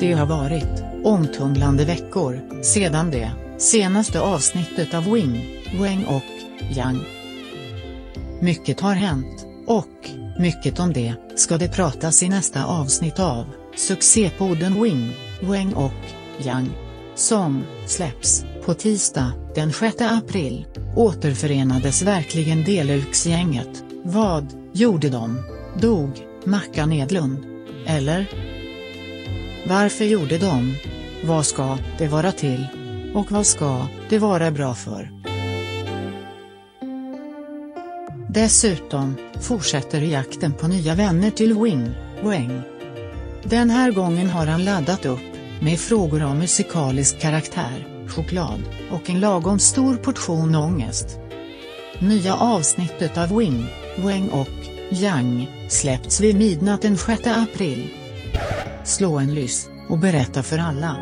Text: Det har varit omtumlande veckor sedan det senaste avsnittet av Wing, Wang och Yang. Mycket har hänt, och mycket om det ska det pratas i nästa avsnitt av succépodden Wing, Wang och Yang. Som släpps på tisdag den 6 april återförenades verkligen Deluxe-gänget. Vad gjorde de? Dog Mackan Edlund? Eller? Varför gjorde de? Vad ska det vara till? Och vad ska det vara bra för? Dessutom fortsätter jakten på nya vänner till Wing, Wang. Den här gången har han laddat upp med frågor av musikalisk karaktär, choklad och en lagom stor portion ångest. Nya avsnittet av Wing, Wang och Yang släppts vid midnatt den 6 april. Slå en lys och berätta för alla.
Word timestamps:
Det 0.00 0.12
har 0.12 0.26
varit 0.26 0.84
omtumlande 1.04 1.84
veckor 1.84 2.62
sedan 2.62 3.10
det 3.10 3.30
senaste 3.58 4.20
avsnittet 4.20 4.94
av 4.94 5.12
Wing, 5.12 5.64
Wang 5.78 6.04
och 6.04 6.22
Yang. 6.76 7.00
Mycket 8.40 8.80
har 8.80 8.94
hänt, 8.94 9.46
och 9.66 10.10
mycket 10.38 10.80
om 10.80 10.92
det 10.92 11.14
ska 11.36 11.58
det 11.58 11.68
pratas 11.68 12.22
i 12.22 12.28
nästa 12.28 12.64
avsnitt 12.64 13.18
av 13.18 13.44
succépodden 13.76 14.82
Wing, 14.82 15.12
Wang 15.42 15.72
och 15.74 16.46
Yang. 16.46 16.68
Som 17.14 17.64
släpps 17.86 18.44
på 18.64 18.74
tisdag 18.74 19.32
den 19.54 19.72
6 19.72 19.96
april 20.00 20.66
återförenades 20.96 22.02
verkligen 22.02 22.64
Deluxe-gänget. 22.64 23.84
Vad 24.04 24.46
gjorde 24.72 25.08
de? 25.08 25.42
Dog 25.80 26.10
Mackan 26.44 26.92
Edlund? 26.92 27.38
Eller? 27.86 28.26
Varför 29.66 30.04
gjorde 30.04 30.38
de? 30.38 30.74
Vad 31.24 31.46
ska 31.46 31.78
det 31.98 32.08
vara 32.08 32.32
till? 32.32 32.66
Och 33.14 33.32
vad 33.32 33.46
ska 33.46 33.86
det 34.08 34.18
vara 34.18 34.50
bra 34.50 34.74
för? 34.74 35.10
Dessutom 38.30 39.16
fortsätter 39.40 40.00
jakten 40.00 40.52
på 40.52 40.68
nya 40.68 40.94
vänner 40.94 41.30
till 41.30 41.58
Wing, 41.58 41.90
Wang. 42.22 42.62
Den 43.44 43.70
här 43.70 43.92
gången 43.92 44.30
har 44.30 44.46
han 44.46 44.64
laddat 44.64 45.06
upp 45.06 45.20
med 45.60 45.78
frågor 45.78 46.22
av 46.22 46.36
musikalisk 46.36 47.20
karaktär, 47.20 48.06
choklad 48.08 48.62
och 48.90 49.10
en 49.10 49.20
lagom 49.20 49.58
stor 49.58 49.96
portion 49.96 50.54
ångest. 50.54 51.18
Nya 51.98 52.34
avsnittet 52.34 53.18
av 53.18 53.36
Wing, 53.36 53.66
Wang 53.98 54.28
och 54.28 54.48
Yang 54.90 55.50
släppts 55.68 56.20
vid 56.20 56.36
midnatt 56.36 56.82
den 56.82 56.96
6 56.96 57.26
april. 57.26 57.88
Slå 58.88 59.18
en 59.18 59.34
lys 59.34 59.70
och 59.88 59.98
berätta 59.98 60.42
för 60.42 60.58
alla. 60.58 60.96